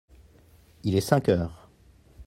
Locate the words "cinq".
1.01-1.29